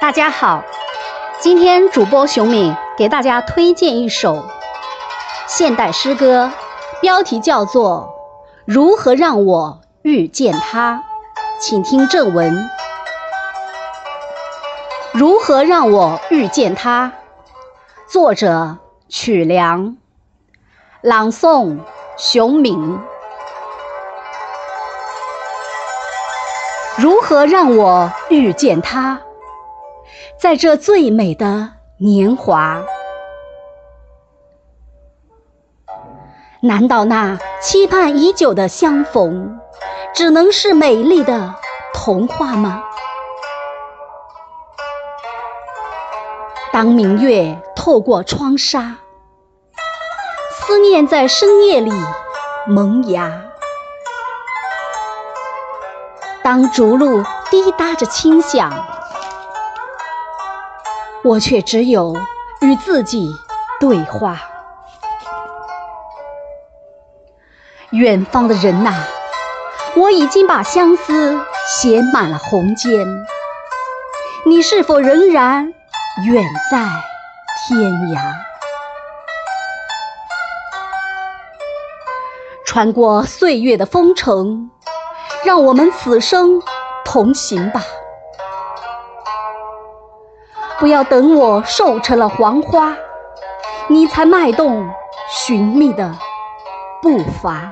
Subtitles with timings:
[0.00, 0.64] 大家好，
[1.40, 4.46] 今天主播熊敏给大家推荐一首
[5.46, 6.50] 现代诗歌，
[7.02, 8.10] 标题叫做
[8.64, 11.04] 《如何让我遇见他》，
[11.60, 12.66] 请听正文。
[15.12, 17.12] 如何让我遇见他？
[18.08, 19.98] 作者曲梁，
[21.02, 21.76] 朗诵
[22.16, 22.98] 熊敏。
[26.96, 29.20] 如何让我遇见他？
[30.40, 31.68] 在这最美的
[31.98, 32.82] 年华，
[36.62, 39.60] 难道那期盼已久的相逢，
[40.14, 41.54] 只能是美丽的
[41.92, 42.82] 童话吗？
[46.72, 48.96] 当明月透过窗纱，
[50.52, 51.92] 思念在深夜里
[52.66, 53.28] 萌芽；
[56.42, 58.72] 当竹露滴答着轻响，
[61.22, 62.16] 我却只有
[62.62, 63.30] 与自己
[63.78, 64.40] 对话。
[67.90, 68.94] 远方的人呐，
[69.96, 73.06] 我已经把相思写满了红笺，
[74.46, 75.74] 你是否仍然
[76.24, 76.78] 远在
[77.68, 78.18] 天涯？
[82.64, 84.70] 穿过岁月的风尘，
[85.44, 86.62] 让我们此生
[87.04, 87.82] 同行吧。
[90.80, 92.96] 不要等我瘦成了黄花，
[93.86, 94.88] 你才迈动
[95.28, 96.10] 寻觅的
[97.02, 97.70] 步伐。